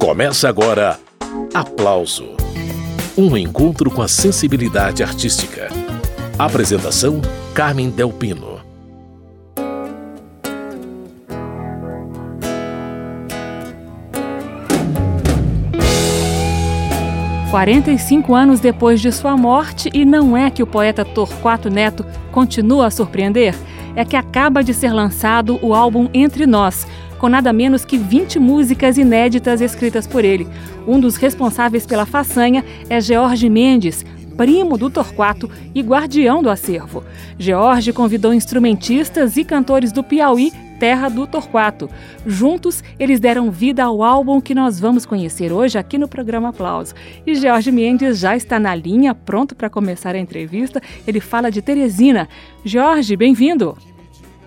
Começa 0.00 0.48
agora 0.48 0.98
Aplauso 1.52 2.30
Um 3.18 3.36
encontro 3.36 3.90
com 3.90 4.00
a 4.00 4.08
sensibilidade 4.08 5.02
artística. 5.02 5.68
Apresentação: 6.38 7.20
Carmen 7.52 7.90
Delpino. 7.90 8.60
Quarenta 17.50 17.90
e 17.90 17.98
cinco 17.98 18.34
anos 18.34 18.58
depois 18.58 19.02
de 19.02 19.12
sua 19.12 19.36
morte, 19.36 19.90
e 19.92 20.06
não 20.06 20.34
é 20.34 20.50
que 20.50 20.62
o 20.62 20.66
poeta 20.66 21.04
Torquato 21.04 21.68
Neto 21.68 22.06
continua 22.32 22.86
a 22.86 22.90
surpreender? 22.90 23.54
É 23.94 24.06
que 24.06 24.16
acaba 24.16 24.64
de 24.64 24.72
ser 24.72 24.94
lançado 24.94 25.58
o 25.60 25.74
álbum 25.74 26.08
Entre 26.14 26.46
Nós, 26.46 26.86
com 27.20 27.28
nada 27.28 27.52
menos 27.52 27.84
que 27.84 27.98
20 27.98 28.38
músicas 28.38 28.96
inéditas 28.96 29.60
escritas 29.60 30.06
por 30.06 30.24
ele. 30.24 30.48
Um 30.88 30.98
dos 30.98 31.16
responsáveis 31.16 31.86
pela 31.86 32.06
façanha 32.06 32.64
é 32.88 32.98
George 32.98 33.48
Mendes, 33.50 34.06
primo 34.38 34.78
do 34.78 34.88
Torquato 34.88 35.50
e 35.74 35.82
guardião 35.82 36.42
do 36.42 36.48
acervo. 36.48 37.04
George 37.38 37.92
convidou 37.92 38.32
instrumentistas 38.32 39.36
e 39.36 39.44
cantores 39.44 39.92
do 39.92 40.02
Piauí, 40.02 40.50
terra 40.78 41.10
do 41.10 41.26
Torquato. 41.26 41.90
Juntos, 42.24 42.82
eles 42.98 43.20
deram 43.20 43.50
vida 43.50 43.84
ao 43.84 44.02
álbum 44.02 44.40
que 44.40 44.54
nós 44.54 44.80
vamos 44.80 45.04
conhecer 45.04 45.52
hoje 45.52 45.76
aqui 45.76 45.98
no 45.98 46.08
programa 46.08 46.48
Aplauso. 46.48 46.94
E 47.26 47.34
George 47.34 47.70
Mendes 47.70 48.18
já 48.18 48.34
está 48.34 48.58
na 48.58 48.74
linha, 48.74 49.14
pronto 49.14 49.54
para 49.54 49.68
começar 49.68 50.14
a 50.14 50.18
entrevista. 50.18 50.80
Ele 51.06 51.20
fala 51.20 51.50
de 51.50 51.60
Teresina. 51.60 52.26
Jorge, 52.64 53.14
bem-vindo. 53.14 53.76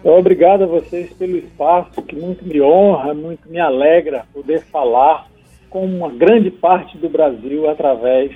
Obrigado 0.03 0.63
a 0.63 0.67
vocês 0.67 1.13
pelo 1.13 1.37
espaço, 1.37 2.01
que 2.01 2.15
muito 2.15 2.45
me 2.45 2.61
honra, 2.61 3.13
muito 3.13 3.47
me 3.49 3.59
alegra 3.59 4.25
poder 4.33 4.61
falar 4.65 5.27
com 5.69 5.85
uma 5.85 6.09
grande 6.11 6.51
parte 6.51 6.97
do 6.97 7.07
Brasil 7.07 7.69
através 7.69 8.31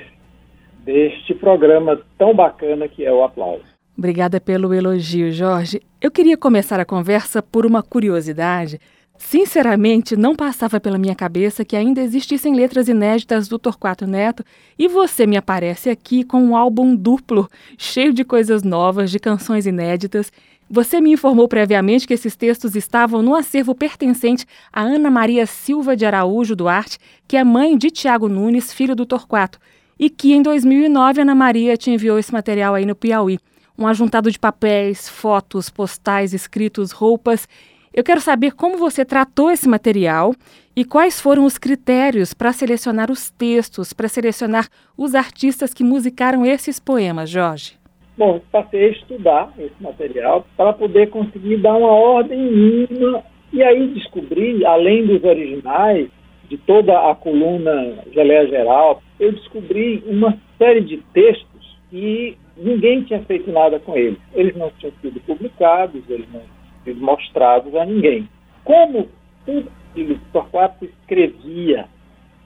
deste 0.79 1.35
programa 1.35 1.99
tão 2.17 2.33
bacana 2.33 2.87
que 2.87 3.05
é 3.05 3.11
o 3.11 3.21
Aplauso. 3.21 3.65
Obrigada 3.97 4.39
pelo 4.39 4.73
elogio, 4.73 5.31
Jorge. 5.31 5.81
Eu 5.99 6.09
queria 6.09 6.37
começar 6.37 6.79
a 6.79 6.85
conversa 6.85 7.43
por 7.43 7.65
uma 7.65 7.83
curiosidade. 7.83 8.79
Sinceramente, 9.17 10.15
não 10.15 10.35
passava 10.35 10.79
pela 10.79 10.97
minha 10.97 11.15
cabeça 11.15 11.65
que 11.65 11.75
ainda 11.75 12.02
existissem 12.02 12.55
letras 12.55 12.87
inéditas 12.87 13.47
do 13.47 13.57
Torquato 13.57 14.05
Neto 14.05 14.43
e 14.77 14.87
você 14.87 15.25
me 15.25 15.35
aparece 15.35 15.89
aqui 15.89 16.23
com 16.23 16.37
um 16.37 16.55
álbum 16.55 16.95
duplo, 16.95 17.49
cheio 17.77 18.13
de 18.13 18.23
coisas 18.23 18.63
novas, 18.63 19.09
de 19.09 19.19
canções 19.19 19.65
inéditas 19.65 20.31
você 20.69 20.99
me 20.99 21.11
informou 21.11 21.47
previamente 21.47 22.05
que 22.05 22.13
esses 22.13 22.35
textos 22.35 22.75
estavam 22.75 23.21
no 23.21 23.35
acervo 23.35 23.73
pertencente 23.73 24.45
a 24.71 24.81
Ana 24.81 25.09
Maria 25.09 25.45
Silva 25.45 25.95
de 25.95 26.05
Araújo 26.05 26.55
Duarte, 26.55 26.99
que 27.25 27.37
é 27.37 27.43
mãe 27.43 27.77
de 27.77 27.89
Tiago 27.89 28.27
Nunes, 28.27 28.73
filho 28.73 28.95
do 28.95 29.05
Torquato, 29.05 29.59
e 29.97 30.09
que 30.09 30.33
em 30.33 30.41
2009 30.41 31.21
Ana 31.21 31.33
Maria 31.33 31.77
te 31.77 31.89
enviou 31.89 32.19
esse 32.19 32.33
material 32.33 32.75
aí 32.75 32.85
no 32.85 32.95
Piauí. 32.95 33.39
Um 33.77 33.87
ajuntado 33.87 34.29
de 34.29 34.37
papéis, 34.37 35.07
fotos, 35.07 35.69
postais, 35.69 36.33
escritos, 36.33 36.91
roupas. 36.91 37.47
Eu 37.93 38.03
quero 38.03 38.19
saber 38.19 38.52
como 38.52 38.77
você 38.77 39.05
tratou 39.05 39.49
esse 39.49 39.69
material 39.69 40.35
e 40.75 40.83
quais 40.83 41.21
foram 41.21 41.45
os 41.45 41.57
critérios 41.57 42.33
para 42.33 42.52
selecionar 42.52 43.09
os 43.09 43.29
textos, 43.29 43.93
para 43.93 44.09
selecionar 44.09 44.67
os 44.97 45.15
artistas 45.15 45.73
que 45.73 45.83
musicaram 45.83 46.45
esses 46.45 46.79
poemas, 46.79 47.29
Jorge. 47.29 47.77
Bom, 48.17 48.41
passei 48.51 48.85
a 48.85 48.89
estudar 48.89 49.53
esse 49.59 49.75
material 49.79 50.43
para 50.57 50.73
poder 50.73 51.11
conseguir 51.11 51.57
dar 51.57 51.75
uma 51.75 51.91
ordem 51.91 52.39
mínima 52.39 53.23
e 53.53 53.61
aí 53.61 53.87
descobri, 53.89 54.65
além 54.65 55.05
dos 55.05 55.23
originais, 55.23 56.09
de 56.49 56.57
toda 56.57 57.11
a 57.11 57.13
coluna 57.13 58.03
Geleia 58.11 58.47
Geral, 58.47 59.03
eu 59.19 59.31
descobri 59.31 60.03
uma 60.07 60.35
série 60.57 60.81
de 60.81 60.97
textos 61.13 61.77
que 61.91 62.35
ninguém 62.57 63.03
tinha 63.03 63.21
feito 63.21 63.51
nada 63.51 63.79
com 63.79 63.95
eles. 63.95 64.17
Eles 64.33 64.55
não 64.55 64.71
tinham 64.80 64.93
sido 64.99 65.19
publicados, 65.19 66.02
eles 66.09 66.25
não 66.33 66.42
tinham 66.42 66.83
sido 66.86 67.02
mostrados 67.05 67.75
a 67.75 67.86
ninguém. 67.86 68.27
Como 68.63 69.08
o 69.47 69.63
filho 69.93 70.19
Torquato 70.33 70.86
escrevia, 70.86 71.86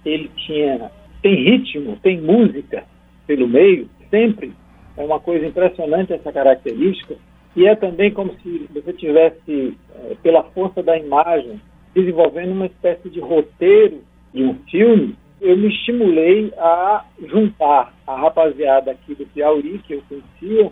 ele 0.03 0.29
tinha, 0.35 0.91
tem 1.21 1.35
ritmo, 1.35 1.97
tem 2.03 2.19
música 2.19 2.83
pelo 3.25 3.47
meio, 3.47 3.89
sempre 4.09 4.51
é 4.97 5.03
uma 5.03 5.19
coisa 5.19 5.45
impressionante 5.45 6.13
essa 6.13 6.31
característica. 6.31 7.15
E 7.55 7.67
é 7.67 7.75
também 7.75 8.11
como 8.11 8.33
se 8.41 8.69
você 8.73 8.93
tivesse, 8.93 9.77
é, 9.95 10.15
pela 10.23 10.43
força 10.43 10.81
da 10.81 10.97
imagem, 10.97 11.59
desenvolvendo 11.93 12.51
uma 12.51 12.65
espécie 12.65 13.09
de 13.09 13.19
roteiro 13.19 14.01
de 14.33 14.43
um 14.43 14.55
filme. 14.69 15.15
Eu 15.41 15.57
me 15.57 15.67
estimulei 15.67 16.53
a 16.57 17.05
juntar 17.25 17.93
a 18.07 18.15
rapaziada 18.15 18.91
aqui 18.91 19.15
do 19.15 19.25
Piauí, 19.25 19.79
que 19.79 19.93
eu 19.95 20.03
conhecia, 20.07 20.71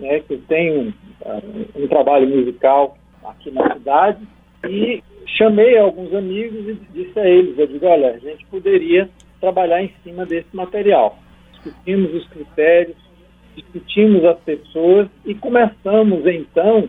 né, 0.00 0.20
que 0.20 0.34
eu 0.34 0.40
tenho 0.48 0.92
um, 1.24 1.82
um 1.82 1.86
trabalho 1.86 2.26
musical 2.28 2.96
aqui 3.24 3.50
na 3.50 3.74
cidade, 3.74 4.26
e 4.68 5.02
chamei 5.26 5.76
alguns 5.78 6.12
amigos 6.14 6.68
e 6.68 6.74
disse 6.92 7.18
a 7.18 7.28
eles, 7.28 7.58
eu 7.58 7.66
digo, 7.66 7.86
olha, 7.86 8.14
a 8.14 8.18
gente 8.18 8.44
poderia 8.46 9.08
trabalhar 9.40 9.82
em 9.82 9.92
cima 10.02 10.24
desse 10.24 10.54
material. 10.54 11.18
Discutimos 11.52 12.14
os 12.14 12.28
critérios, 12.28 12.96
discutimos 13.56 14.24
as 14.24 14.38
pessoas 14.40 15.08
e 15.24 15.34
começamos 15.34 16.26
então 16.26 16.88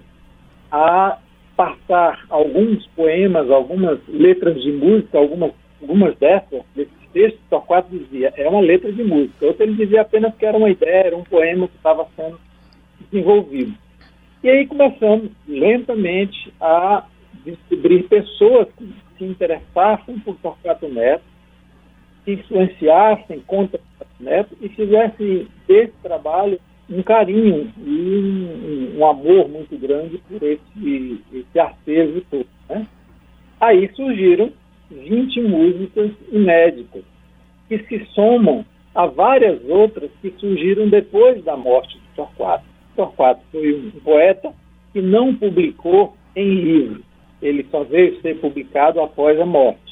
a 0.72 1.18
passar 1.56 2.26
alguns 2.30 2.86
poemas, 2.88 3.50
algumas 3.50 4.00
letras 4.08 4.62
de 4.62 4.72
música, 4.72 5.18
algumas, 5.18 5.52
algumas 5.82 6.16
dessas, 6.18 6.62
desses 6.76 6.94
textos, 7.12 7.42
Torquato 7.50 7.90
dizia, 7.90 8.32
é 8.38 8.48
uma 8.48 8.62
letra 8.62 8.92
de 8.92 9.04
música. 9.04 9.48
Outro 9.48 9.64
ele 9.64 9.74
dizia 9.74 10.02
apenas 10.02 10.36
que 10.36 10.46
era 10.46 10.56
uma 10.56 10.70
ideia, 10.70 11.08
era 11.08 11.18
um 11.18 11.24
poema 11.24 11.68
que 11.68 11.76
estava 11.76 12.08
sendo 12.16 12.40
desenvolvido. 13.00 13.74
E 14.44 14.50
aí 14.50 14.68
começamos 14.68 15.32
lentamente 15.48 16.54
a 16.62 17.06
descobrir 17.44 18.04
pessoas 18.04 18.68
que 18.78 18.94
se 19.18 19.24
interessassem 19.24 20.20
por 20.20 20.36
Torquato 20.36 20.88
Neto, 20.88 21.24
que 22.28 22.34
influenciassem 22.34 23.40
contra 23.48 23.80
Neto 24.20 24.58
e 24.60 24.68
fizesse 24.70 25.48
desse 25.66 25.94
trabalho 26.04 26.60
um 26.90 27.02
carinho 27.02 27.72
e 27.78 28.96
um, 28.96 29.00
um 29.00 29.06
amor 29.06 29.48
muito 29.48 29.78
grande 29.78 30.18
por 30.28 30.44
esse, 30.44 31.22
esse 31.32 31.60
acervo 31.60 32.22
todo. 32.30 32.48
Né? 32.70 32.86
Aí 33.62 33.90
surgiram 33.94 34.52
20 34.92 35.42
músicas 35.42 36.12
inéditas, 36.32 37.04
que 37.70 37.78
se 37.80 38.06
somam 38.14 38.66
a 38.94 39.06
várias 39.06 39.64
outras 39.70 40.10
que 40.22 40.34
surgiram 40.38 40.90
depois 40.90 41.42
da 41.46 41.56
morte 41.56 41.98
de 41.98 42.16
Torquato. 42.16 42.66
Torquato 42.96 43.42
foi 43.52 43.74
um 43.74 43.92
poeta 44.02 44.54
que 44.92 45.02
não 45.02 45.34
publicou 45.34 46.14
em 46.36 46.56
livro, 46.56 47.04
ele 47.42 47.66
só 47.72 47.84
veio 47.84 48.20
ser 48.22 48.38
publicado 48.40 49.00
após 49.00 49.40
a 49.40 49.46
morte. 49.46 49.87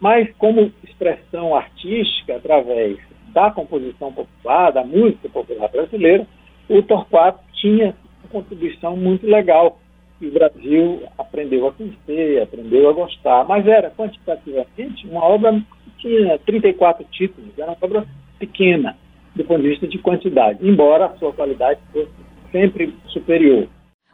Mas 0.00 0.28
como 0.38 0.72
expressão 0.82 1.54
artística, 1.54 2.36
através 2.36 2.98
da 3.32 3.50
composição 3.50 4.12
popular, 4.12 4.72
da 4.72 4.82
música 4.82 5.28
popular 5.28 5.68
brasileira, 5.68 6.26
o 6.68 6.82
Torquato 6.82 7.40
tinha 7.54 7.94
uma 8.22 8.30
contribuição 8.30 8.96
muito 8.96 9.26
legal 9.26 9.78
que 10.18 10.26
o 10.26 10.32
Brasil 10.32 11.02
aprendeu 11.18 11.66
a 11.66 11.72
conhecer, 11.72 12.42
aprendeu 12.42 12.88
a 12.88 12.92
gostar, 12.92 13.44
mas 13.46 13.66
era 13.66 13.90
quantitativamente 13.90 15.06
uma 15.08 15.24
obra 15.24 15.60
que 15.84 16.08
tinha 16.08 16.38
34 16.38 17.04
títulos, 17.10 17.50
era 17.58 17.70
uma 17.70 17.76
obra 17.80 18.06
pequena 18.38 18.96
do 19.34 19.44
ponto 19.44 19.62
de 19.62 19.68
vista 19.68 19.86
de 19.86 19.98
quantidade, 19.98 20.58
embora 20.66 21.06
a 21.06 21.16
sua 21.16 21.32
qualidade 21.32 21.80
fosse 21.92 22.10
sempre 22.50 22.94
superior. 23.08 23.68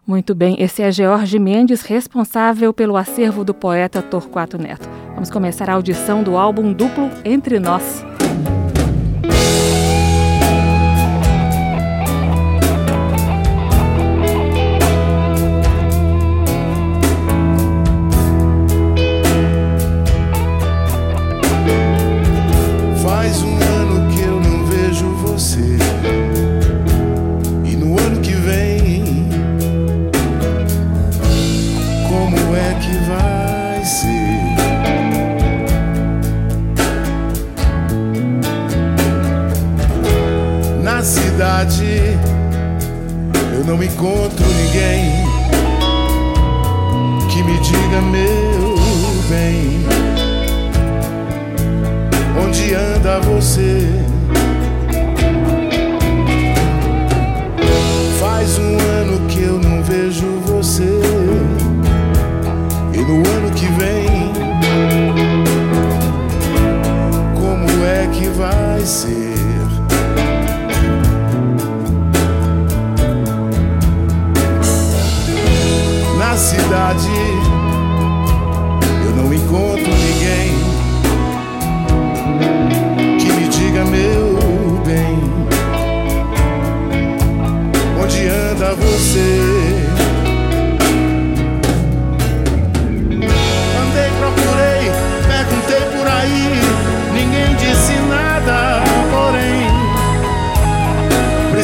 Muito 0.06 0.34
bem, 0.34 0.56
esse 0.60 0.82
é 0.82 0.92
George 0.92 1.38
Mendes, 1.38 1.82
responsável 1.82 2.72
pelo 2.72 2.96
acervo 2.96 3.44
do 3.44 3.52
poeta 3.52 4.00
Torquato 4.00 4.56
Neto. 4.56 5.05
Vamos 5.16 5.30
começar 5.30 5.70
a 5.70 5.72
audição 5.72 6.22
do 6.22 6.36
álbum 6.36 6.74
duplo 6.74 7.10
Entre 7.24 7.58
Nós. 7.58 8.04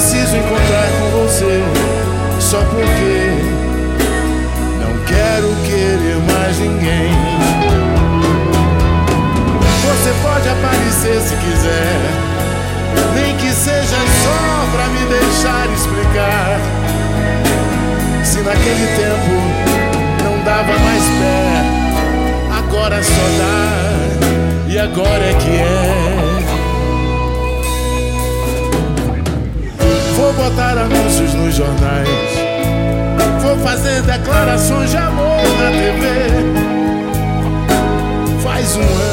Preciso 0.02 0.36
encontrar 0.36 0.88
com 0.98 1.10
você 1.22 1.62
só 2.40 2.58
porque 2.58 3.30
não 4.80 4.98
quero 5.04 5.54
querer 5.64 6.16
mais 6.26 6.58
ninguém. 6.58 7.12
Você 9.80 10.12
pode 10.20 10.48
aparecer 10.48 11.20
se 11.20 11.36
quiser, 11.36 12.00
nem 13.14 13.36
que 13.36 13.52
seja 13.52 13.96
só 14.24 14.66
pra 14.72 14.88
me 14.88 15.06
deixar 15.06 15.70
explicar. 15.72 16.58
Se 18.24 18.40
naquele 18.40 18.86
tempo 18.96 20.24
não 20.24 20.42
dava 20.42 20.76
mais 20.80 21.04
pé, 21.04 22.58
agora 22.58 23.00
só 23.04 23.26
dá, 23.38 24.68
e 24.68 24.78
agora 24.80 25.24
é 25.24 25.34
que 25.34 25.50
é. 25.50 26.31
Vou 30.34 30.50
botar 30.50 30.78
anúncios 30.78 31.34
nos 31.34 31.54
jornais, 31.54 32.08
vou 33.42 33.56
fazer 33.58 34.00
declarações 34.02 34.90
de 34.90 34.96
amor 34.96 35.42
na 35.58 35.70
TV. 35.70 36.06
Faz 38.42 38.76
um 38.76 38.80
ano 38.80 39.11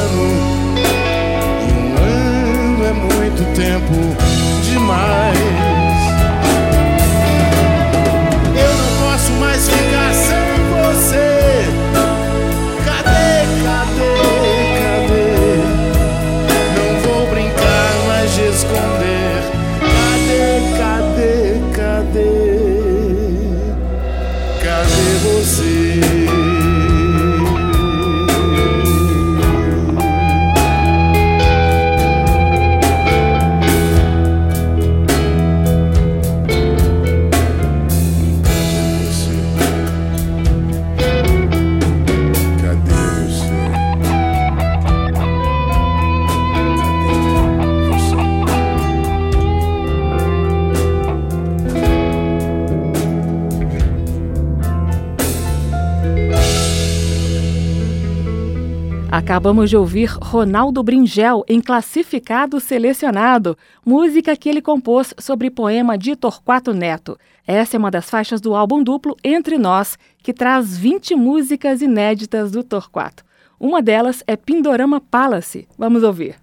Acabamos 59.40 59.70
de 59.70 59.78
ouvir 59.78 60.10
Ronaldo 60.22 60.84
Bringel 60.84 61.46
em 61.48 61.62
Classificado 61.62 62.60
Selecionado, 62.60 63.58
música 63.86 64.36
que 64.36 64.50
ele 64.50 64.62
compôs 64.62 65.14
sobre 65.18 65.50
poema 65.50 65.98
de 65.98 66.14
Torquato 66.14 66.74
Neto. 66.74 67.18
Essa 67.48 67.78
é 67.78 67.80
uma 67.80 67.90
das 67.90 68.10
faixas 68.10 68.42
do 68.42 68.54
álbum 68.54 68.84
duplo 68.84 69.16
Entre 69.24 69.58
Nós, 69.58 69.98
que 70.22 70.34
traz 70.34 70.78
20 70.78 71.16
músicas 71.16 71.82
inéditas 71.82 72.52
do 72.52 72.66
Torquato. 72.66 73.24
Uma 73.58 73.82
delas 73.82 74.22
é 74.28 74.36
Pindorama 74.36 75.00
Palace. 75.00 75.70
Vamos 75.78 76.04
ouvir. 76.04 76.36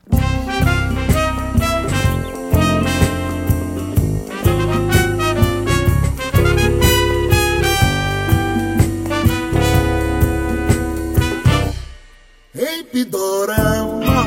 Pidorama 12.96 14.24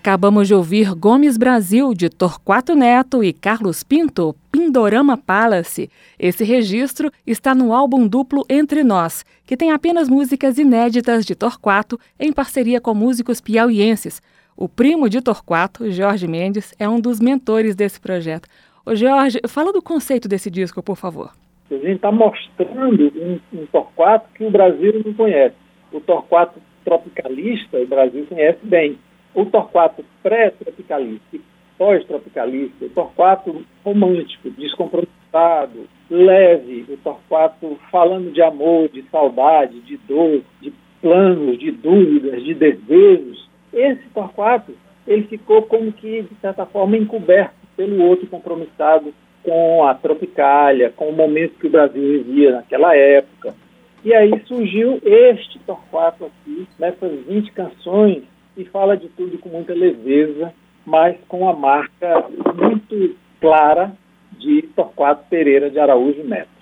Acabamos 0.07 0.47
de 0.47 0.55
ouvir 0.55 0.95
Gomes 0.95 1.37
Brasil, 1.37 1.93
de 1.93 2.09
Torquato 2.09 2.77
Neto 2.77 3.25
e 3.25 3.33
Carlos 3.33 3.83
Pinto, 3.83 4.37
Pindorama 4.53 5.19
Palace. 5.19 5.91
Esse 6.17 6.45
registro 6.45 7.11
está 7.27 7.57
no 7.57 7.73
álbum 7.73 8.07
duplo 8.07 8.45
Entre 8.49 8.85
Nós, 8.85 9.25
que 9.45 9.57
tem 9.57 9.73
apenas 9.73 10.09
músicas 10.09 10.59
inéditas 10.59 11.27
de 11.27 11.35
Torquato 11.35 11.99
em 12.21 12.33
parceria 12.33 12.81
com 12.81 12.95
músicos 12.95 13.41
piauienses. 13.41 14.23
O 14.57 14.69
primo 14.69 15.11
de 15.11 15.21
Torquato, 15.21 15.91
Jorge 15.91 16.29
Mendes, 16.29 16.73
é 16.79 16.89
um 16.89 17.01
dos 17.01 17.19
mentores 17.19 17.75
desse 17.75 18.01
projeto. 18.01 18.49
Ô 18.87 18.95
Jorge, 18.95 19.41
fala 19.49 19.73
do 19.73 19.83
conceito 19.83 20.29
desse 20.29 20.49
disco, 20.49 20.85
por 20.85 20.97
favor. 20.97 21.33
A 21.69 21.75
gente 21.75 21.97
está 21.97 22.13
mostrando 22.13 23.13
um, 23.17 23.41
um 23.53 23.67
Torquato 23.67 24.29
que 24.37 24.45
o 24.45 24.53
Brasil 24.53 25.03
não 25.05 25.13
conhece. 25.15 25.57
O 25.91 25.99
Torquato 25.99 26.61
tropicalista, 26.85 27.79
o 27.79 27.87
Brasil 27.89 28.25
conhece 28.29 28.61
bem 28.63 28.97
o 29.37 29.47
Torquato 29.47 30.05
pré-tropicalista 30.23 31.39
pós-tropicalista, 31.79 32.87
o 32.87 32.89
Torquato 32.89 33.65
romântico, 33.85 34.51
descompromissado, 34.51 35.87
leve, 36.11 36.87
o 36.89 36.97
Torquato 36.97 37.79
falando 37.91 38.33
de 38.33 38.43
amor, 38.43 38.89
de 38.89 39.03
saudade, 39.11 39.81
de 39.81 39.97
dor, 39.99 40.43
de 40.61 40.73
planos, 41.01 41.59
de 41.59 41.71
dúvidas, 41.71 42.43
de 42.43 42.55
desejos. 42.55 43.49
Esse 43.73 44.09
Torquato, 44.15 44.73
ele 45.07 45.25
ficou 45.25 45.63
como 45.63 45.93
que, 45.93 46.23
de 46.23 46.35
certa 46.41 46.65
forma, 46.67 46.97
encoberto 46.97 47.55
pelo 47.77 48.03
outro 48.05 48.27
compromissado 48.27 49.13
com 49.43 49.85
a 49.85 49.95
Tropicália, 49.95 50.93
com 50.97 51.09
o 51.09 51.13
momento 51.13 51.59
que 51.59 51.67
o 51.67 51.71
Brasil 51.71 52.03
vivia 52.03 52.53
naquela 52.53 52.97
época. 52.97 53.55
E 54.05 54.15
aí 54.15 54.33
surgiu 54.47 55.01
este 55.05 55.59
Torquato 55.61 56.25
aqui, 56.25 56.67
nessas 56.79 57.13
20 57.27 57.53
canções, 57.53 58.23
e 58.57 58.65
fala 58.65 58.97
de 58.97 59.09
tudo 59.11 59.39
com 59.39 59.49
muita 59.49 59.75
leveza, 59.75 60.53
mas 60.85 61.17
com 61.29 61.49
a 61.49 61.55
marca 61.55 62.27
muito 62.55 63.17
clara 63.41 63.93
de 64.39 64.63
Torquato 64.75 65.25
Pereira 65.29 65.71
de 65.71 65.79
Araújo 65.79 66.23
Neto. 66.25 66.57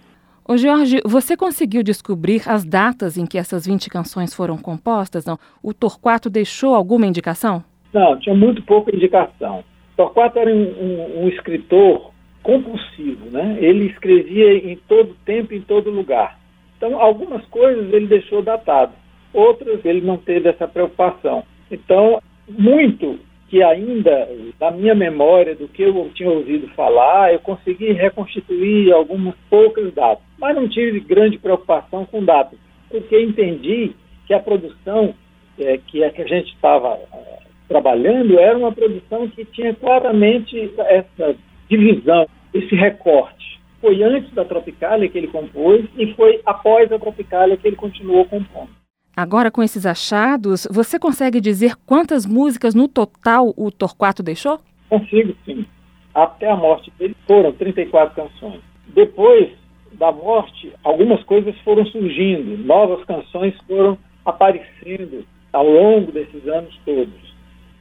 Ô 0.47 0.57
Jorge, 0.57 1.01
você 1.07 1.37
conseguiu 1.37 1.83
descobrir 1.83 2.43
as 2.47 2.65
datas 2.65 3.17
em 3.17 3.25
que 3.25 3.39
essas 3.39 3.67
20 3.67 3.89
canções 3.89 4.35
foram 4.35 4.59
compostas? 4.59 5.25
Não? 5.25 5.39
O 5.63 5.73
Torquato 5.73 6.29
deixou 6.29 6.75
alguma 6.75 7.07
indicação? 7.07 7.65
Não, 7.93 8.19
tinha 8.19 8.35
muito 8.35 8.63
pouca 8.63 8.95
indicação. 8.95 9.65
Torquato 9.97 10.39
era 10.39 10.55
um, 10.55 10.63
um, 10.63 11.25
um 11.25 11.29
escritor 11.29 12.13
compulsivo, 12.43 13.31
né? 13.31 13.57
Ele 13.59 13.87
escrevia 13.87 14.71
em 14.71 14.77
todo 14.89 15.17
tempo, 15.25 15.55
em 15.55 15.63
todo 15.63 15.91
lugar. 15.91 16.39
Então, 16.77 17.01
algumas 17.01 17.43
coisas 17.47 17.91
ele 17.93 18.07
deixou 18.07 18.43
datado, 18.43 18.93
outras 19.33 19.83
ele 19.85 20.03
não 20.03 20.19
teve 20.19 20.51
essa 20.51 20.69
preocupação. 20.69 21.43
Então, 21.75 22.23
muito 22.49 23.19
que 23.49 23.63
ainda, 23.63 24.29
da 24.59 24.71
minha 24.71 24.95
memória, 24.95 25.55
do 25.55 25.69
que 25.69 25.83
eu 25.83 26.11
tinha 26.15 26.31
ouvido 26.31 26.67
falar, 26.69 27.33
eu 27.33 27.39
consegui 27.41 27.93
reconstituir 27.93 28.93
algumas 28.93 29.35
poucas 29.51 29.93
datas. 29.93 30.25
Mas 30.39 30.57
não 30.57 30.69
tive 30.69 31.01
grande 31.01 31.39
preocupação 31.39 32.07
com 32.07 32.25
datas, 32.25 32.59
porque 32.89 33.21
entendi 33.21 33.93
que 34.27 34.35
a 34.35 34.41
produção 34.41 35.15
é, 35.59 35.79
que, 35.79 36.03
é, 36.03 36.11
que 36.11 36.23
a 36.23 36.27
gente 36.27 36.53
estava 36.55 36.99
é, 37.13 37.39
trabalhando 37.69 38.39
era 38.39 38.57
uma 38.57 38.73
produção 38.73 39.29
que 39.29 39.45
tinha 39.45 39.75
claramente 39.75 40.73
essa 40.79 41.37
divisão, 41.69 42.27
esse 42.53 42.75
recorte. 42.75 43.61
Foi 43.81 44.03
antes 44.03 44.33
da 44.33 44.45
Tropicália 44.45 45.09
que 45.09 45.19
ele 45.19 45.29
compôs 45.29 45.85
e 45.97 46.13
foi 46.15 46.41
após 46.47 46.91
a 46.91 46.99
Tropicália 46.99 47.57
que 47.57 47.69
ele 47.69 47.77
continuou 47.77 48.25
compondo. 48.25 48.84
Agora, 49.17 49.49
com 49.49 49.63
esses 49.63 49.87
achados, 49.87 50.67
você 50.71 50.99
consegue 50.99 51.41
dizer 51.41 51.77
quantas 51.87 52.27
músicas 52.27 52.75
no 52.75 52.89
total 52.89 53.55
o 53.57 53.71
Torquato 53.71 54.25
deixou? 54.25 54.59
Consigo, 54.89 55.37
sim. 55.45 55.65
Até 56.13 56.51
a 56.51 56.57
morte 56.57 56.93
dele 56.99 57.17
foram 57.27 57.53
34 57.53 58.15
canções. 58.15 58.61
Depois 58.89 59.51
da 59.93 60.11
morte, 60.11 60.73
algumas 60.83 61.23
coisas 61.25 61.57
foram 61.61 61.87
surgindo, 61.87 62.59
novas 62.65 63.05
canções 63.05 63.55
foram 63.69 63.97
aparecendo 64.25 65.25
ao 65.53 65.69
longo 65.69 66.11
desses 66.11 66.47
anos 66.49 66.77
todos. 66.85 67.35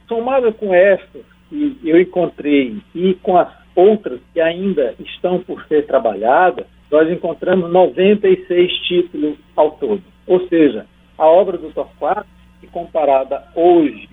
Somada 0.06 0.52
com 0.52 0.72
essas 0.72 1.22
que 1.48 1.78
eu 1.82 2.00
encontrei 2.00 2.76
e 2.94 3.14
com 3.14 3.36
as 3.36 3.52
outras 3.74 4.20
que 4.32 4.40
ainda 4.40 4.94
estão 5.00 5.40
por 5.40 5.64
ser 5.66 5.86
trabalhadas, 5.86 6.66
nós 6.90 7.10
encontramos 7.10 7.72
96 7.72 8.72
títulos 8.86 9.36
ao 9.56 9.72
todo. 9.72 10.02
Ou 10.28 10.46
seja, 10.48 10.86
a 11.18 11.26
obra 11.26 11.58
do 11.58 11.72
Torquato, 11.72 12.26
comparada 12.74 13.44
hoje 13.54 14.08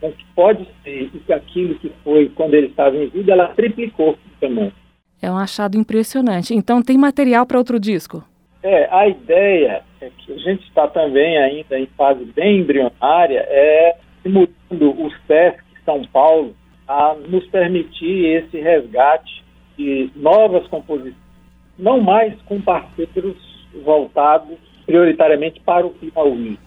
com 0.00 0.08
o 0.08 0.12
que 0.12 0.24
pode 0.34 0.66
ser 0.82 1.10
e 1.12 1.18
com 1.18 1.32
aquilo 1.32 1.74
que 1.76 1.90
foi 2.04 2.28
quando 2.30 2.54
ele 2.54 2.68
estava 2.68 2.96
em 2.96 3.08
vida, 3.08 3.32
ela 3.32 3.48
triplicou 3.48 4.16
também. 4.40 4.72
É 5.20 5.30
um 5.30 5.36
achado 5.36 5.76
impressionante. 5.76 6.54
Então 6.54 6.82
tem 6.82 6.96
material 6.96 7.44
para 7.44 7.58
outro 7.58 7.80
disco? 7.80 8.22
É, 8.62 8.88
a 8.90 9.08
ideia 9.08 9.82
é 10.00 10.10
que 10.16 10.32
a 10.32 10.38
gente 10.38 10.66
está 10.68 10.86
também 10.88 11.36
ainda 11.38 11.78
em 11.78 11.86
fase 11.96 12.24
bem 12.24 12.60
embrionária, 12.60 13.46
é 13.48 13.96
mudando 14.24 14.90
o 14.90 15.10
SESC 15.26 15.60
São 15.84 16.02
Paulo 16.04 16.54
a 16.86 17.14
nos 17.28 17.46
permitir 17.48 18.26
esse 18.26 18.58
resgate 18.60 19.44
de 19.76 20.10
novas 20.14 20.66
composições, 20.68 21.14
não 21.78 22.00
mais 22.00 22.34
com 22.42 22.60
parceiros 22.60 23.36
voltados 23.82 24.58
prioritariamente 24.86 25.60
para 25.60 25.86
o 25.86 25.90
Piauí, 25.90 26.58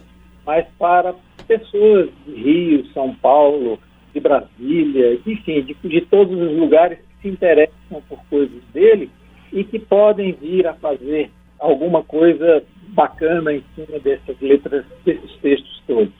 mas 0.45 0.65
para 0.79 1.15
pessoas 1.47 2.09
de 2.25 2.33
Rio, 2.33 2.85
São 2.93 3.13
Paulo, 3.15 3.79
de 4.13 4.19
Brasília, 4.19 5.19
enfim, 5.25 5.61
de, 5.61 5.73
de 5.73 6.01
todos 6.01 6.37
os 6.39 6.57
lugares 6.57 6.99
que 6.99 7.21
se 7.21 7.27
interessam 7.29 8.01
por 8.09 8.19
coisas 8.29 8.61
dele 8.73 9.09
e 9.51 9.63
que 9.63 9.79
podem 9.79 10.33
vir 10.33 10.67
a 10.67 10.73
fazer 10.73 11.29
alguma 11.59 12.03
coisa 12.03 12.63
bacana 12.89 13.53
em 13.53 13.63
cima 13.75 13.99
dessas 13.99 14.39
letras, 14.41 14.85
desses 15.05 15.31
textos 15.37 15.83
todos. 15.87 16.13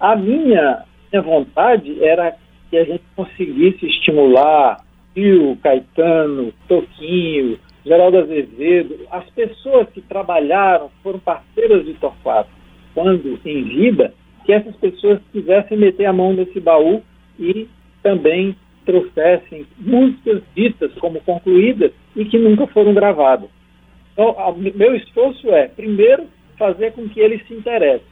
A 0.00 0.16
minha, 0.16 0.84
minha 1.12 1.22
vontade 1.22 2.02
era 2.04 2.36
que 2.70 2.76
a 2.76 2.84
gente 2.84 3.02
conseguisse 3.14 3.86
estimular 3.86 4.84
Rio, 5.14 5.56
Caetano, 5.62 6.52
Toquinho, 6.66 7.58
Geraldo 7.84 8.18
Azevedo, 8.18 9.06
as 9.10 9.28
pessoas 9.30 9.88
que 9.90 10.00
trabalharam, 10.00 10.90
foram 11.02 11.18
parceiras 11.18 11.84
de 11.84 11.94
Torquato 11.94 12.48
quando 12.94 13.38
em 13.44 13.64
vida, 13.64 14.14
que 14.44 14.52
essas 14.52 14.74
pessoas 14.76 15.20
quisessem 15.32 15.76
meter 15.76 16.06
a 16.06 16.12
mão 16.12 16.32
nesse 16.32 16.60
baú 16.60 17.02
e 17.38 17.68
também 18.02 18.56
trouxessem 18.86 19.66
músicas 19.78 20.42
ditas 20.54 20.92
como 20.94 21.20
concluídas 21.22 21.92
e 22.14 22.24
que 22.24 22.38
nunca 22.38 22.66
foram 22.68 22.94
gravadas. 22.94 23.48
Então, 24.12 24.34
meu 24.74 24.94
esforço 24.94 25.50
é, 25.50 25.68
primeiro, 25.68 26.24
fazer 26.56 26.92
com 26.92 27.08
que 27.08 27.20
eles 27.20 27.44
se 27.48 27.54
interessem. 27.54 28.06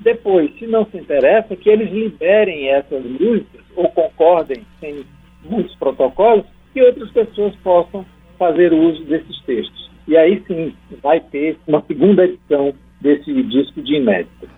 Depois, 0.00 0.52
se 0.58 0.66
não 0.66 0.84
se 0.86 0.96
interessa, 0.96 1.54
que 1.54 1.70
eles 1.70 1.90
liberem 1.90 2.68
essas 2.68 3.04
músicas 3.04 3.62
ou 3.76 3.88
concordem 3.90 4.66
sem 4.80 5.04
muitos 5.44 5.74
protocolos, 5.76 6.44
que 6.72 6.82
outras 6.82 7.10
pessoas 7.12 7.54
possam 7.56 8.04
fazer 8.44 8.72
uso 8.72 9.02
desses 9.04 9.40
textos. 9.42 9.90
E 10.06 10.16
aí 10.16 10.42
sim, 10.46 10.74
vai 11.02 11.20
ter 11.20 11.56
uma 11.66 11.82
segunda 11.86 12.24
edição 12.24 12.74
desse 13.00 13.32
disco 13.44 13.80
de 13.80 13.96
inédito. 13.96 14.48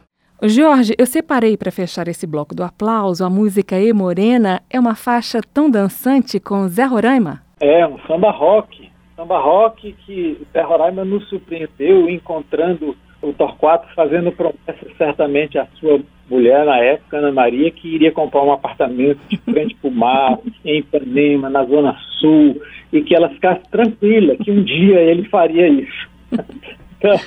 Jorge, 0.42 0.94
eu 0.98 1.06
separei 1.06 1.56
para 1.56 1.70
fechar 1.70 2.08
esse 2.08 2.26
bloco 2.26 2.54
do 2.54 2.62
aplauso 2.62 3.24
a 3.24 3.30
música 3.30 3.78
E 3.80 3.92
Morena. 3.92 4.60
É 4.68 4.78
uma 4.78 4.94
faixa 4.94 5.40
tão 5.54 5.70
dançante 5.70 6.38
com 6.38 6.68
Zé 6.68 6.84
Roraima? 6.84 7.40
É, 7.60 7.86
um 7.86 7.98
samba 8.00 8.30
rock. 8.30 8.90
Samba 9.16 9.38
rock 9.38 9.94
que 10.04 10.38
Zé 10.52 10.60
Roraima 10.62 11.04
nos 11.04 11.26
surpreendeu 11.28 12.10
encontrando 12.10 12.94
o 13.22 13.32
Torquato 13.32 13.88
fazendo 13.94 14.30
promessa 14.30 14.86
certamente 14.98 15.58
à 15.58 15.66
sua 15.80 16.00
mulher 16.28 16.66
na 16.66 16.76
época, 16.78 17.18
Ana 17.18 17.32
Maria, 17.32 17.70
que 17.70 17.88
iria 17.88 18.12
comprar 18.12 18.42
um 18.42 18.52
apartamento 18.52 19.20
de 19.28 19.36
frente 19.38 19.74
para 19.76 19.88
o 19.88 19.94
mar, 19.94 20.38
em 20.64 20.80
Ipanema, 20.80 21.48
na 21.48 21.64
Zona 21.64 21.96
Sul, 22.20 22.60
e 22.92 23.02
que 23.02 23.14
ela 23.14 23.28
ficasse 23.30 23.62
tranquila 23.70 24.36
que 24.36 24.50
um 24.50 24.62
dia 24.62 25.00
ele 25.00 25.28
faria 25.28 25.68
isso. 25.68 26.08
então, 26.98 27.18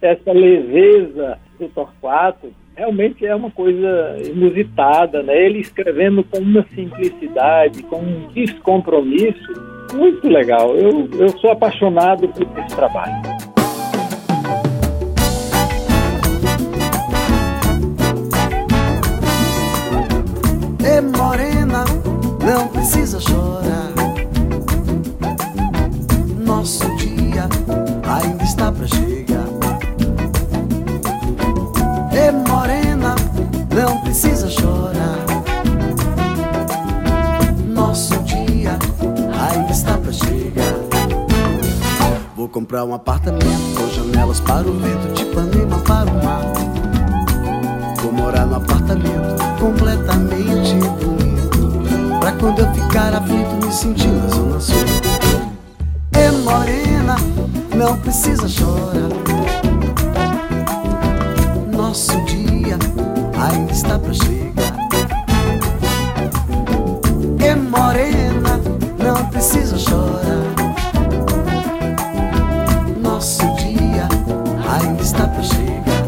essa 0.00 0.32
leveza 0.32 1.38
do 1.58 1.68
Torquato 1.68 2.52
realmente 2.76 3.24
é 3.24 3.34
uma 3.34 3.50
coisa 3.50 4.16
inusitada, 4.24 5.22
né? 5.22 5.46
Ele 5.46 5.60
escrevendo 5.60 6.24
com 6.24 6.38
uma 6.38 6.64
simplicidade, 6.74 7.82
com 7.84 8.00
um 8.00 8.28
descompromisso, 8.34 9.52
muito 9.94 10.28
legal. 10.28 10.76
Eu, 10.76 11.08
eu 11.18 11.28
sou 11.38 11.50
apaixonado 11.50 12.28
por 12.28 12.42
esse 12.58 12.76
trabalho. 12.76 13.14
E 20.84 21.00
morena, 21.00 21.84
não 22.44 22.68
precisa 22.68 23.20
chorar. 23.20 23.83
Precisa 34.14 34.48
chorar. 34.48 35.18
Nosso 37.66 38.16
dia 38.22 38.78
ainda 39.50 39.72
está 39.72 39.98
pra 39.98 40.12
chegar. 40.12 40.74
Vou 42.36 42.48
comprar 42.48 42.84
um 42.84 42.94
apartamento 42.94 43.74
com 43.76 43.88
janelas 43.90 44.38
para 44.38 44.68
o 44.68 44.72
vento, 44.74 45.12
de 45.14 45.22
Ipanema 45.22 45.80
para 45.80 46.08
o 46.08 46.24
mar. 46.24 46.42
Vou 48.00 48.12
morar 48.12 48.46
no 48.46 48.54
apartamento 48.54 49.42
completamente 49.58 50.74
bonito. 50.76 52.20
Pra 52.20 52.30
quando 52.34 52.60
eu 52.60 52.72
ficar 52.72 53.12
aflito, 53.14 53.66
me 53.66 53.72
sentir 53.72 54.06
na 54.06 54.28
zona 54.28 54.60
sul. 54.60 54.76
E 56.12 56.30
morena, 56.44 57.16
não 57.74 57.98
precisa 57.98 58.48
chorar. 58.48 59.63
Ainda 63.50 63.72
está 63.72 63.98
chegar. 64.14 64.74
E 67.40 67.54
morena, 67.54 68.60
não 68.98 69.26
precisa 69.26 69.78
chorar. 69.78 70.44
Nosso 73.02 73.42
dia 73.56 74.08
ainda 74.68 75.02
está 75.02 75.26
pra 75.26 75.42
chegar. 75.42 76.04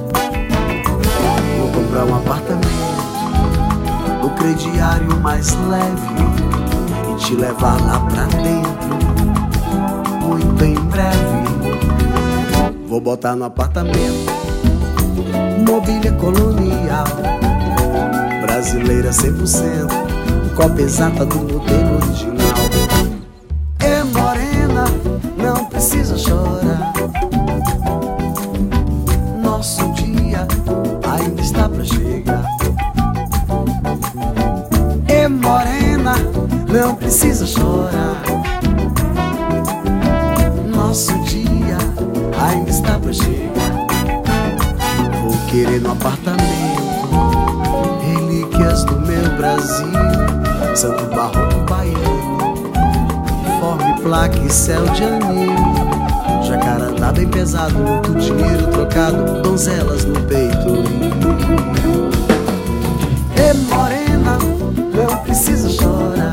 Vou 1.59 1.69
comprar 1.73 2.05
um 2.05 2.17
apartamento 2.17 2.87
no 4.23 4.31
crediário 4.31 5.21
mais 5.21 5.53
leve 5.69 6.17
e 7.13 7.17
te 7.17 7.35
levar 7.35 7.81
lá 7.83 8.01
pra 8.01 8.25
dentro. 8.25 8.97
Muito 10.23 10.65
em 10.65 10.75
breve, 10.75 11.47
vou 12.89 13.01
botar 13.01 13.37
no 13.37 13.45
apartamento 13.45 14.46
mobília 15.67 16.13
colonial 16.13 17.07
brasileira 18.41 19.11
100%, 19.11 20.55
cópia 20.55 20.83
exata 20.83 21.25
do 21.27 21.37
modelo 21.37 21.97
original. 21.97 22.57
É 23.81 24.03
morena, 24.05 24.85
não 25.37 25.67
precisa 25.67 26.17
chorar. 26.17 26.93
Nosso 29.43 29.93
dia 29.93 30.47
ainda 31.13 31.41
está 31.43 31.69
pra 31.69 31.85
chegar. 31.85 32.45
É 35.07 35.29
morena, 35.29 36.15
não 36.69 36.95
precisa 36.95 37.47
chorar. 37.47 38.23
Nosso 40.75 41.13
dia 41.25 41.77
ainda 42.51 42.71
está 42.71 42.96
apartamento 45.97 46.87
relíquias 48.03 48.85
do 48.85 49.01
meu 49.01 49.37
Brasil, 49.37 49.93
Santo 50.75 51.05
Barroco 51.15 51.61
Baiano, 51.69 52.39
forme 53.61 54.01
placa 54.03 54.39
e 54.39 54.51
céu 54.51 54.85
de 54.91 55.05
anil. 55.05 55.57
Jacarandá 56.43 57.13
bem 57.13 57.29
pesado, 57.29 57.75
muito 57.79 58.15
dinheiro 58.15 58.67
trocado, 58.69 59.43
donzelas 59.43 60.05
no 60.05 60.21
peito. 60.23 60.85
E 63.37 63.55
morena, 63.75 64.39
não 64.95 65.17
precisa 65.19 65.69
chorar. 65.71 66.26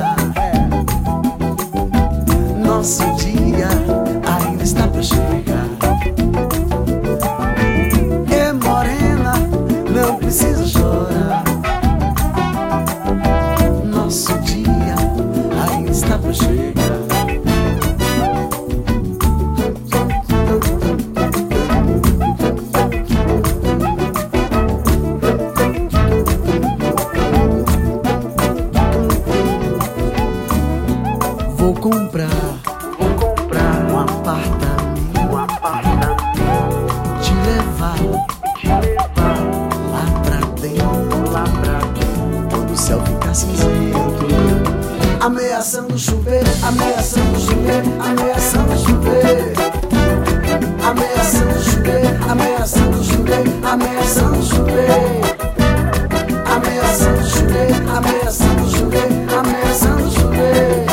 Ameaçando 45.74 45.98
chover, 45.98 46.44
ameaçando 46.62 47.40
chover, 47.40 47.84
ameaçando 48.00 48.78
chover, 48.78 49.54
ameaçando 50.84 51.64
chover, 51.64 52.30
ameaçando 52.30 53.04
chover, 53.04 53.44
ameaçando 53.64 54.44
chover. 54.46 55.24
Ameaçando 56.46 57.24
chover, 57.28 57.72
ameaçando 57.98 58.70
chover, 58.70 59.10
ameaçando 59.36 60.12
chover. 60.12 60.86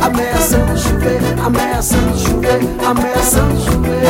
Ameaçando 0.00 0.78
chover, 0.78 1.20
ameaçando 1.44 2.18
chover, 2.18 2.60
ameaçando 2.86 3.60
chover. 3.60 4.09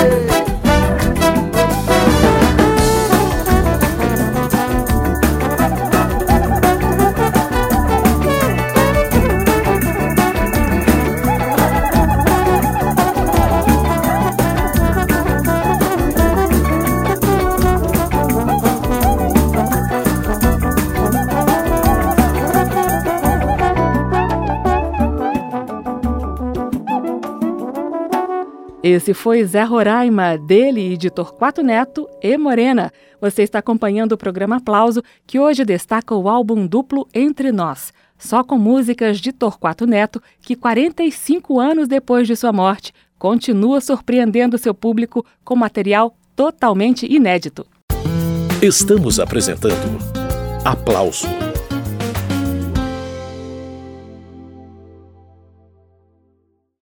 Esse 28.83 29.13
foi 29.13 29.45
Zé 29.45 29.63
Roraima, 29.63 30.39
dele 30.39 30.95
e 30.95 30.97
de 30.97 31.11
Torquato 31.11 31.63
Neto 31.63 32.09
e 32.23 32.39
Morena. 32.39 32.91
Você 33.21 33.43
está 33.43 33.59
acompanhando 33.59 34.13
o 34.13 34.17
programa 34.17 34.57
Aplauso, 34.57 35.03
que 35.27 35.39
hoje 35.39 35.67
destaca 35.67 36.15
o 36.15 36.27
álbum 36.27 36.67
duplo 36.67 37.07
Entre 37.13 37.53
Nós, 37.53 37.93
só 38.17 38.43
com 38.43 38.57
músicas 38.57 39.21
de 39.21 39.33
Torquato 39.33 39.87
Neto, 39.87 40.23
que 40.41 40.57
45 40.57 41.61
anos 41.61 41.89
depois 41.89 42.27
de 42.27 42.35
sua 42.35 42.55
morte, 42.55 42.95
continua 43.19 43.83
surpreendendo 43.83 44.57
seu 44.57 44.73
público 44.73 45.27
com 45.45 45.55
material 45.55 46.17
totalmente 46.35 47.05
inédito. 47.05 47.67
Estamos 48.63 49.21
apresentando 49.21 49.99
Aplauso. 50.65 51.27